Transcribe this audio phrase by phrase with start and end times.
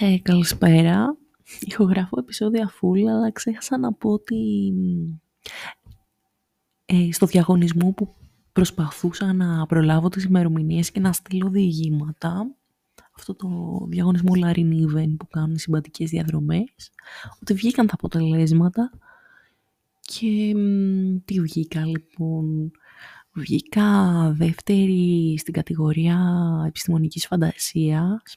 [0.00, 1.16] Ε, καλησπέρα.
[1.60, 4.72] Ηχογραφώ επεισόδια full, αλλά ξέχασα να πω ότι
[6.84, 8.14] ε, στο διαγωνισμό που
[8.52, 12.56] προσπαθούσα να προλάβω τις ημερομηνίες και να στείλω διηγήματα,
[13.16, 13.48] αυτό το
[13.88, 16.90] διαγωνισμό Larry Niven που κάνουν συμπατικές διαδρομές,
[17.40, 18.90] ότι βγήκαν τα αποτελέσματα
[20.00, 20.54] και
[21.24, 22.70] τι βγήκα λοιπόν.
[23.36, 26.18] Βγήκα δεύτερη στην κατηγορία
[26.66, 28.36] επιστημονικής φαντασίας,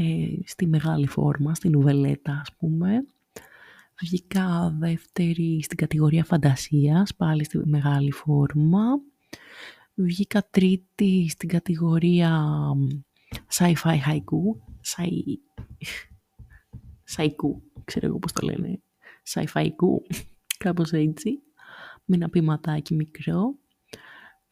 [0.00, 3.06] ε, στη μεγάλη φόρμα, στην ουβελέτα ας πούμε.
[4.00, 8.80] Βγήκα δεύτερη στην κατηγορία φαντασίας, πάλι στη μεγάλη φόρμα.
[9.94, 12.42] Βγήκα τρίτη στην κατηγορία
[13.50, 14.56] sci-fi haiku.
[14.84, 15.36] Sci...
[17.84, 18.82] ξέρω εγώ πώς το λένε.
[19.28, 19.68] Sci-fi
[20.58, 21.38] κάπως έτσι.
[22.04, 23.58] Με ένα ποιηματάκι μικρό.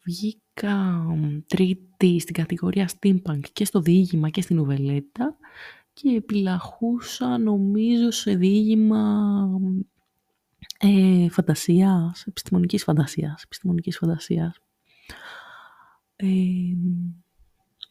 [0.07, 1.05] Βγήκα
[1.47, 5.37] τρίτη στην κατηγορία steampunk και στο διήγημα και στην ουβελέτα
[5.93, 9.43] και επιλαχούσα νομίζω σε διήγημα
[10.79, 14.59] ε, φαντασίας, επιστημονικής φαντασίας, επιστημονικής φαντασίας.
[16.15, 16.27] Ε,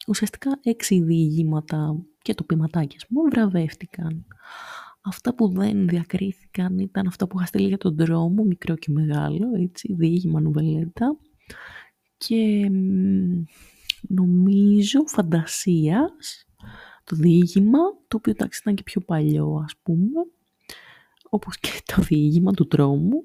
[0.06, 4.26] ουσιαστικά έξι διηγήματα και το ποιηματάκι μου βραβεύτηκαν.
[5.00, 9.46] Αυτά που δεν διακρίθηκαν ήταν αυτά που είχα στείλει για τον δρόμο, μικρό και μεγάλο,
[9.62, 11.16] έτσι, διήγημα νουβελέτα.
[12.16, 12.70] Και
[14.08, 16.46] νομίζω φαντασίας,
[17.04, 17.78] το διήγημα,
[18.08, 20.26] το οποίο εντάξει ήταν και πιο παλιό ας πούμε,
[21.30, 23.24] όπως και το διήγημα του τρόμου,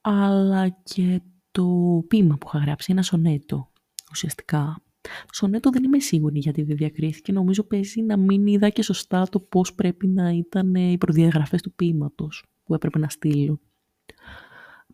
[0.00, 1.66] αλλά και το
[2.08, 3.72] ποίημα που είχα γράψει, ένα σονέτο
[4.10, 4.82] ουσιαστικά.
[5.00, 7.32] Το σονέτο δεν είμαι σίγουρη γιατί δεν διακρίθηκε.
[7.32, 11.72] Νομίζω παίζει να μην είδα και σωστά το πώς πρέπει να ήταν οι προδιαγραφές του
[11.72, 13.60] ποίηματος που έπρεπε να στείλω.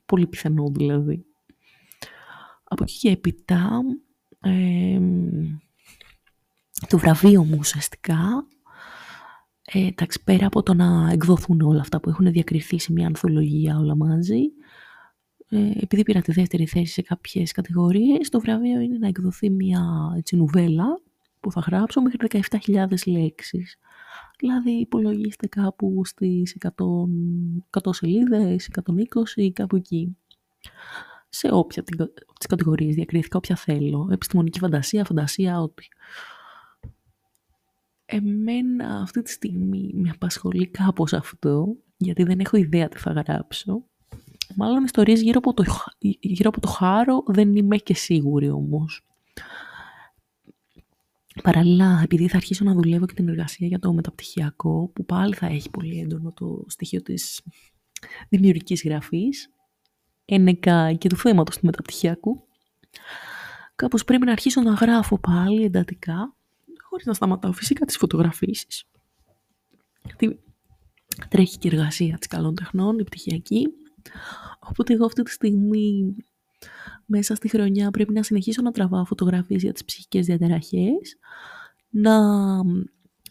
[0.06, 1.26] Πολύ πιθανό δηλαδή.
[2.74, 3.80] Από εκεί και έπειτα,
[4.40, 5.00] ε,
[6.88, 8.46] το βραβείο μου ουσιαστικά,
[9.64, 13.78] ε, εντάξει, πέρα από το να εκδοθούν όλα αυτά που έχουν διακριθεί σε μια ανθολογία
[13.78, 14.42] όλα μαζί,
[15.48, 20.14] ε, επειδή πήρα τη δεύτερη θέση σε κάποιες κατηγορίες, το βραβείο είναι να εκδοθεί μια
[20.16, 21.00] έτσι, νουβέλα
[21.40, 23.78] που θα γράψω μέχρι 17.000 λέξεις.
[24.38, 27.08] Δηλαδή υπολογίστε κάπου στις 100,
[27.70, 30.16] 100 σελίδες, 120, κάπου εκεί.
[31.36, 34.08] Σε όποια τις κατηγορίες διακρίθηκα, όποια θέλω.
[34.12, 35.86] Επιστημονική φαντασία, φαντασία, ό,τι.
[38.06, 43.84] Εμένα αυτή τη στιγμή με απασχολεί κάπως αυτό, γιατί δεν έχω ιδέα τι θα γράψω.
[44.56, 45.64] Μάλλον ιστορίες γύρω από, το,
[46.20, 49.04] γύρω από το χάρο δεν είμαι και σίγουρη όμως.
[51.42, 55.46] Παραλληλά, επειδή θα αρχίσω να δουλεύω και την εργασία για το μεταπτυχιακό, που πάλι θα
[55.46, 57.42] έχει πολύ έντονο το στοιχείο της
[58.28, 59.48] δημιουργικής γραφής,
[60.24, 62.46] ένεκα και του θέματος του μεταπτυχιακού,
[63.76, 66.34] κάπως πρέπει να αρχίσω να γράφω πάλι εντατικά,
[66.88, 68.84] χωρίς να σταματάω φυσικά τις φωτογραφίσεις.
[70.04, 70.40] Γιατί
[71.28, 73.66] τρέχει και η εργασία της καλών τεχνών, η πτυχιακή,
[74.58, 76.14] οπότε εγώ αυτή τη στιγμή
[77.06, 81.18] μέσα στη χρονιά πρέπει να συνεχίσω να τραβάω φωτογραφίες για τις ψυχικές διαταραχές,
[81.90, 82.16] να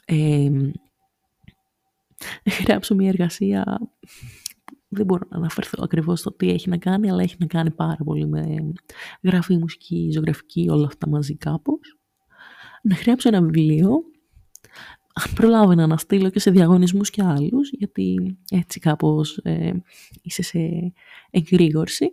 [0.06, 0.50] ε,
[2.68, 3.80] γράψω μια εργασία
[4.94, 8.04] δεν μπορώ να αναφερθώ ακριβώς στο τι έχει να κάνει, αλλά έχει να κάνει πάρα
[8.06, 8.72] πολύ με
[9.22, 11.98] γραφή, μουσική, ζωγραφική, όλα αυτά μαζί κάπως.
[12.82, 13.90] Να γράψω ένα βιβλίο,
[15.14, 19.72] αν προλάβω να αναστείλω και σε διαγωνισμούς και άλλους, γιατί έτσι κάπως ε,
[20.22, 20.60] είσαι σε
[21.30, 22.12] εγρήγορση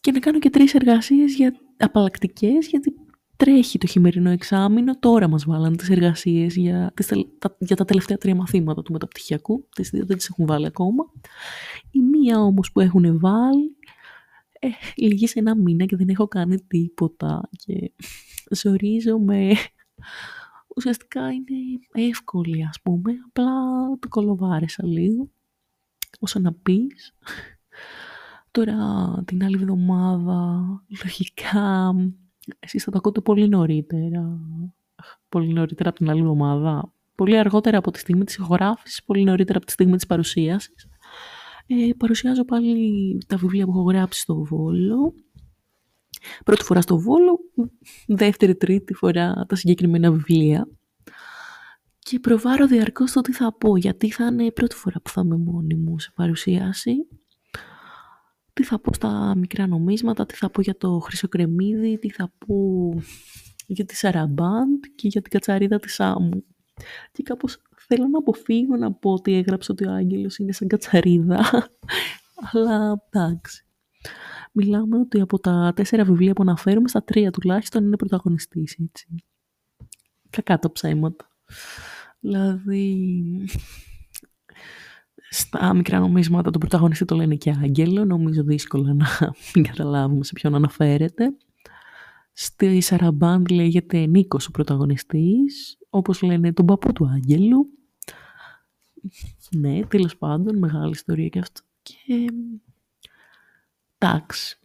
[0.00, 2.94] και να κάνω και τρεις εργασίες για, απαλλακτικές, γιατί
[3.36, 7.06] τρέχει το χειμερινό εξάμεινο, τώρα μας βάλαν τις εργασίες για, τις,
[7.38, 11.04] τα, για τα τελευταία τρία μαθήματα του μεταπτυχιακού, τις δύο δεν τις έχουν βάλει ακόμα.
[11.90, 13.76] Η μία όμως που έχουν βάλει,
[14.58, 17.92] ε, λυγεί σε ένα μήνα και δεν έχω κάνει τίποτα και
[18.50, 19.52] ζορίζομαι.
[20.76, 23.52] Ουσιαστικά είναι εύκολη ας πούμε, απλά
[23.98, 25.30] το κολοβάρεσα λίγο,
[26.20, 27.14] όσο να πεις.
[28.50, 28.74] Τώρα
[29.24, 30.64] την άλλη εβδομάδα,
[31.04, 31.94] λογικά,
[32.58, 34.40] εσείς θα το ακούτε πολύ νωρίτερα.
[35.28, 36.92] Πολύ νωρίτερα από την άλλη εβδομάδα.
[37.14, 40.88] Πολύ αργότερα από τη στιγμή της ηχογράφησης, πολύ νωρίτερα από τη στιγμή της παρουσίασης.
[41.66, 45.14] Ε, παρουσιάζω πάλι τα βιβλία που έχω γράψει στο Βόλο.
[46.44, 47.38] Πρώτη φορά στο Βόλο,
[48.06, 50.68] δεύτερη, τρίτη φορά τα συγκεκριμένα βιβλία.
[51.98, 55.22] Και προβάρω διαρκώς το τι θα πω, γιατί θα είναι η πρώτη φορά που θα
[55.24, 56.94] είμαι μόνη μου σε παρουσίαση
[58.56, 62.94] τι θα πω στα μικρά νομίσματα, τι θα πω για το χρυσοκρεμίδι, τι θα πω
[63.66, 66.44] για τη Σαραμπάντ και για την κατσαρίδα της Άμμου.
[67.12, 71.68] Και κάπως θέλω να αποφύγω να πω ότι έγραψε ότι ο Άγγελος είναι σαν κατσαρίδα,
[72.52, 73.66] αλλά εντάξει.
[74.52, 79.06] Μιλάμε ότι από τα τέσσερα βιβλία που αναφέρουμε, στα τρία τουλάχιστον είναι πρωταγωνιστής, έτσι.
[80.30, 81.28] κακά τα ψέματα.
[82.20, 83.48] Δηλαδή,
[85.30, 89.06] στα μικρά νομίσματα τον πρωταγωνιστή το λένε και άγγελο, νομίζω δύσκολα να
[89.54, 91.36] μην καταλάβουμε σε ποιον αναφέρεται.
[92.32, 97.68] Στη Σαραμπάντ λέγεται Νίκος ο πρωταγωνιστής, όπως λένε τον παππού του Άγγελου.
[99.50, 101.60] Ναι, τέλος πάντων, μεγάλη ιστορία και αυτό.
[101.82, 102.26] Και...
[103.98, 104.58] Εντάξει.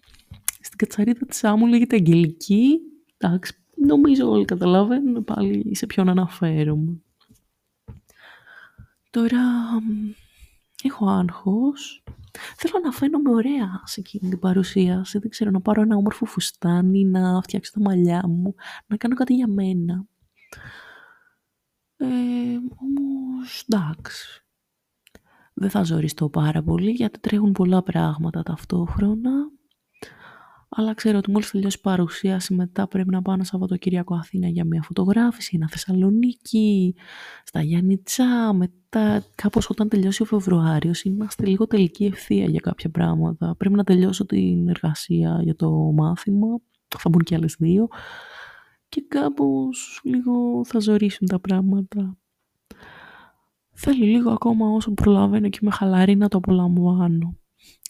[0.62, 2.80] Στην κατσαρίδα της Άμμου λέγεται Αγγελική.
[3.18, 3.54] Εντάξει,
[3.86, 7.02] νομίζω όλοι καταλαβαίνουν πάλι σε ποιον αναφέρομαι.
[9.10, 9.42] Τώρα,
[10.88, 12.04] έχω άγχος.
[12.58, 15.20] Θέλω να φαίνομαι ωραία σε εκείνη την παρουσίαση.
[15.20, 18.56] Δεν ξέρω, να πάρω ένα όμορφο φουστάνι, να φτιάξω τα μαλλιά μου,
[18.88, 20.06] να κάνω κάτι για μένα.
[21.98, 22.06] Ε,
[22.76, 24.46] όμως, εντάξει.
[25.54, 29.32] Δεν θα ζοριστώ πάρα πολύ, γιατί τρέχουν πολλά πράγματα ταυτόχρονα.
[30.76, 34.66] Αλλά ξέρω ότι μόλις τελειώσει η παρουσίαση μετά πρέπει να πάω ένα Σαββατοκύριακο Αθήνα για
[34.66, 36.96] μια φωτογράφηση, ένα Θεσσαλονίκη,
[37.44, 43.56] στα Γιάννητσά, μετά κάπως όταν τελειώσει ο Φεβρουάριος είμαστε λίγο τελική ευθεία για κάποια πράγματα.
[43.58, 46.48] Πρέπει να τελειώσω την εργασία για το μάθημα,
[46.98, 47.88] θα μπουν και άλλες δύο
[48.90, 52.18] και κάπως λίγο θα ζωρίσουν τα πράγματα.
[53.72, 57.41] Θέλει λίγο ακόμα όσο προλαβαίνω και με χαλαρή να το απολαμβάνω.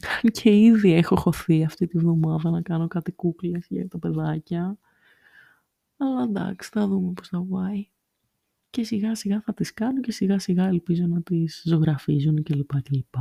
[0.41, 4.77] και ήδη έχω χωθεί αυτή τη βδομάδα να κάνω κάτι κούκλες για τα παιδάκια.
[5.97, 7.87] Αλλά εντάξει, θα δούμε πώς θα πάει.
[8.69, 12.81] Και σιγά σιγά θα τις κάνω και σιγά σιγά ελπίζω να τις ζωγραφίζουν κλπ.
[12.81, 13.15] κλπ.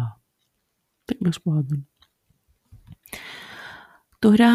[1.05, 1.89] Τέλος πάντων.
[4.19, 4.51] Τώρα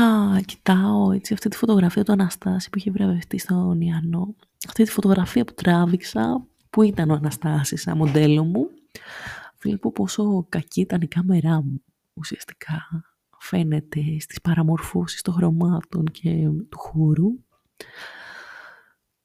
[0.45, 4.35] κοιτάω έτσι αυτή τη φωτογραφία του Αναστάση που είχε βραβευτεί στον Ιαννό.
[4.67, 8.69] Αυτή τη φωτογραφία που τράβηξα, που ήταν ο Αναστάσης σαν μοντέλο μου.
[9.59, 11.81] Βλέπω πόσο κακή ήταν η κάμερά μου
[12.15, 13.05] ουσιαστικά
[13.37, 17.43] φαίνεται στις παραμορφώσεις των χρωμάτων και του χώρου.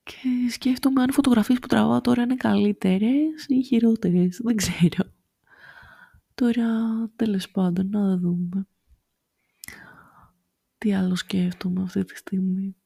[0.02, 4.40] Και σκέφτομαι αν οι φωτογραφίες που τραβάω τώρα είναι καλύτερες ή χειρότερες.
[4.42, 5.12] Δεν ξέρω.
[6.34, 6.66] Τώρα,
[7.16, 8.66] τέλος πάντων, να δούμε.
[10.78, 12.76] Τι άλλο σκέφτομαι αυτή τη στιγμή.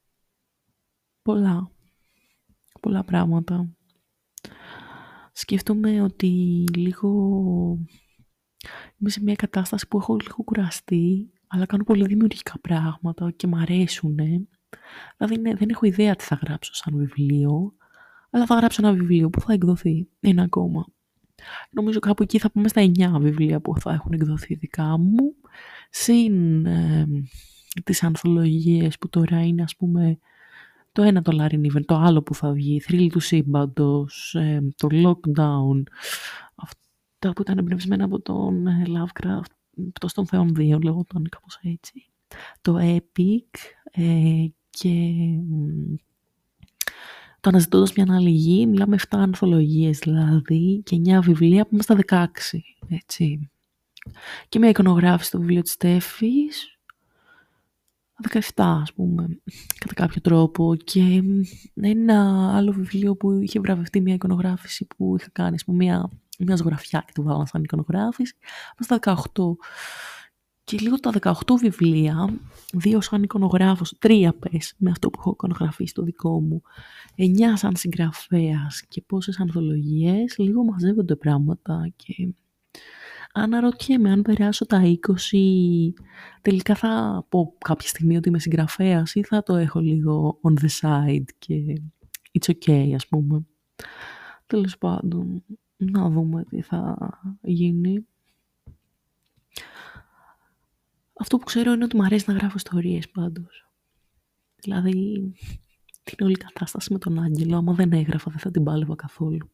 [1.22, 1.70] Πολλά.
[2.80, 3.68] Πολλά πράγματα.
[5.32, 7.78] Σκέφτομαι ότι λίγο
[8.98, 13.54] Είμαι σε μια κατάσταση που έχω λίγο κουραστεί, αλλά κάνω πολύ δημιουργικά πράγματα και μ'
[13.54, 14.16] αρέσουν.
[15.16, 17.74] Δηλαδή ναι, δεν έχω ιδέα τι θα γράψω σαν βιβλίο,
[18.30, 20.08] αλλά θα γράψω ένα βιβλίο που θα εκδοθεί.
[20.20, 20.86] Ένα ακόμα.
[21.70, 25.34] Νομίζω κάπου εκεί θα πούμε στα 9 βιβλία που θα έχουν εκδοθεί δικά μου,
[25.90, 27.06] συν ε,
[27.84, 30.18] τις ανθολογίες που τώρα είναι ας πούμε
[30.92, 35.82] το ένα το Larry το άλλο που θα βγει, θρύλη του σύμπαντος, ε, το lockdown,
[37.32, 39.52] που ήταν εμπνευσμένα από τον ε, Lovecraft,
[40.00, 42.06] το των Θεών 2, τον κάπως έτσι.
[42.60, 43.58] Το Epic
[43.90, 45.14] ε, και
[47.40, 52.28] το αναζητώντας μια άλλη γη, μιλάμε 7 ανθολογίες δηλαδή και 9 βιβλία που είμαστε στα
[52.52, 53.50] 16, έτσι.
[54.48, 56.78] Και μια εικονογράφηση στο βιβλίο της Στέφης,
[58.32, 59.38] 17 ας πούμε,
[59.78, 61.22] κατά κάποιο τρόπο και
[61.80, 66.10] ένα άλλο βιβλίο που είχε βραβευτεί μια εικονογράφηση που είχα κάνει, ας πούμε, μια
[66.44, 68.34] μια ζωγραφιά και του βάλαν σαν εικονογράφηση.
[68.78, 68.98] Στα
[69.34, 69.56] 18.
[70.64, 72.34] Και λίγο τα 18 βιβλία,
[72.72, 76.62] δύο σαν εικονογράφος, τρία πες με αυτό που έχω εικονογραφήσει το δικό μου,
[77.14, 82.28] εννιά σαν συγγραφέας και πόσες ανθολογίες, λίγο μαζεύονται πράγματα και
[83.32, 84.82] αναρωτιέμαι αν περάσω τα
[85.32, 85.92] 20,
[86.42, 90.68] τελικά θα πω κάποια στιγμή ότι είμαι συγγραφέας ή θα το έχω λίγο on the
[90.80, 91.82] side και
[92.38, 93.46] it's okay ας πούμε.
[94.46, 95.44] Τέλος πάντων,
[95.90, 96.96] να δούμε τι θα
[97.42, 98.06] γίνει.
[101.20, 103.68] Αυτό που ξέρω είναι ότι μου αρέσει να γράφω ιστορίες πάντως.
[104.56, 105.32] Δηλαδή,
[106.02, 109.50] την όλη κατάσταση με τον Άγγελο, άμα δεν έγραφα δεν θα την πάλευα καθόλου.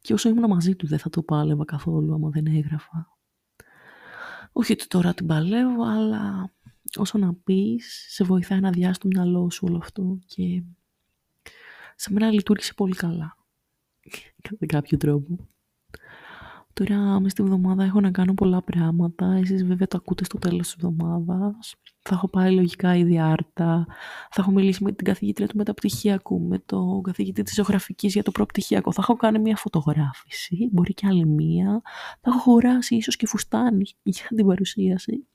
[0.00, 3.18] Και όσο ήμουν μαζί του δεν θα το πάλευα καθόλου άμα δεν έγραφα.
[4.52, 6.52] Όχι ότι τώρα την παλεύω, αλλά
[6.96, 10.62] όσο να πεις, σε βοηθάει να διάσει το μυαλό σου όλο αυτό και
[11.96, 13.37] σε μένα λειτουργήσε πολύ καλά
[14.42, 15.48] κατά κάποιο τρόπο.
[16.72, 19.26] Τώρα, μέσα στη βδομάδα έχω να κάνω πολλά πράγματα.
[19.26, 21.74] Εσείς βέβαια το ακούτε στο τέλος της εβδομάδας.
[22.02, 23.86] Θα έχω πάει λογικά ήδη άρτα.
[24.30, 28.30] Θα έχω μιλήσει με την καθηγήτρια του μεταπτυχιακού, με τον καθηγητή της ζωγραφικής για το
[28.30, 28.92] προπτυχιακό.
[28.92, 31.82] Θα έχω κάνει μια φωτογράφηση, μπορεί και άλλη μία.
[32.20, 35.26] Θα έχω χωράσει ίσως και φουστάνι για την παρουσίαση.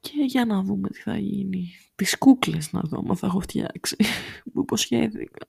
[0.00, 1.70] Και για να δούμε τι θα γίνει.
[1.94, 3.96] Τις κούκλες να δω, θα έχω φτιάξει.
[4.52, 5.46] Μου υποσχέθηκα.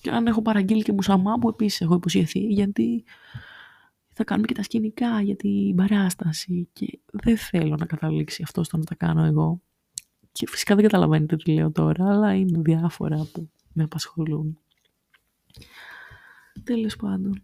[0.00, 3.04] Και αν έχω παραγγείλει και μουσαμά που επίσης έχω υποσχεθεί γιατί
[4.12, 8.76] θα κάνουμε και τα σκηνικά για την παράσταση και δεν θέλω να καταλήξει αυτό στο
[8.76, 9.60] να τα κάνω εγώ.
[10.32, 14.58] Και φυσικά δεν καταλαβαίνετε τι λέω τώρα, αλλά είναι διάφορα που με απασχολούν.
[16.64, 17.42] Τέλος πάντων.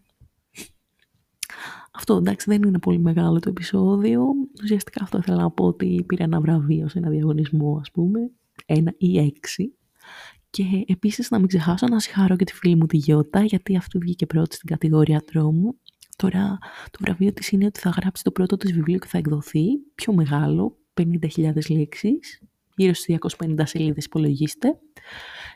[1.91, 4.25] Αυτό εντάξει δεν είναι πολύ μεγάλο το επεισόδιο.
[4.63, 8.31] Ουσιαστικά αυτό ήθελα να πω ότι πήρε ένα βραβείο σε ένα διαγωνισμό ας πούμε.
[8.65, 9.75] Ένα ή έξι.
[10.55, 13.97] Και επίσης να μην ξεχάσω να συγχαρώ και τη φίλη μου τη Γιώτα γιατί αυτή
[13.97, 15.75] βγήκε πρώτη στην κατηγορία τρόμου.
[16.15, 16.57] Τώρα
[16.91, 20.13] το βραβείο της είναι ότι θα γράψει το πρώτο της βιβλίο και θα εκδοθεί πιο
[20.13, 22.41] μεγάλο, 50.000 λέξεις,
[22.75, 24.79] γύρω στις 250 σελίδες υπολογίστε.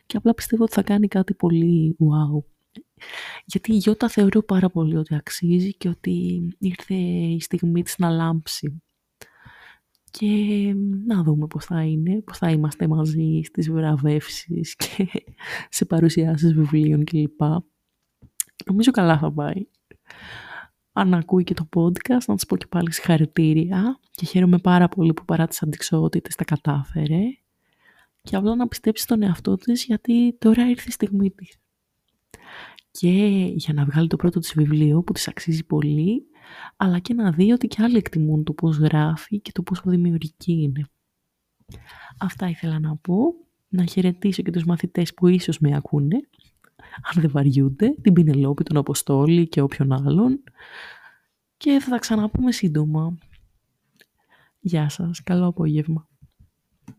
[0.06, 2.44] Και απλά πιστεύω ότι θα κάνει κάτι πολύ wow
[3.46, 8.10] γιατί η Γιώτα θεωρώ πάρα πολύ ότι αξίζει και ότι ήρθε η στιγμή της να
[8.10, 8.82] λάμψει.
[10.12, 10.74] Και
[11.06, 15.08] να δούμε πώς θα είναι, πώς θα είμαστε μαζί στις βραβεύσεις και
[15.70, 17.42] σε παρουσιάσεις βιβλίων κλπ.
[18.66, 19.68] Νομίζω καλά θα πάει.
[20.94, 25.14] Αν ακούει και το podcast, να της πω και πάλι συγχαρητήρια και χαίρομαι πάρα πολύ
[25.14, 27.22] που παρά τις αντικσότητες τα κατάφερε
[28.22, 31.60] και απλά να πιστέψει στον εαυτό της γιατί τώρα ήρθε η στιγμή της
[32.92, 33.12] και
[33.56, 36.26] για να βγάλει το πρώτο της βιβλίο που της αξίζει πολύ,
[36.78, 40.52] αλλά και να δει ότι και άλλοι εκτιμούν το πώς γράφει και το πόσο δημιουργική
[40.52, 40.90] είναι.
[42.20, 43.34] Αυτά ήθελα να πω.
[43.72, 46.16] Να χαιρετήσω και τους μαθητές που ίσως με ακούνε,
[47.14, 50.44] αν δεν βαριούνται, την Πινελόπη, τον Αποστόλη και όποιον άλλον.
[51.58, 53.18] Και θα τα ξαναπούμε σύντομα.
[54.60, 56.09] Γεια σας, καλό απόγευμα.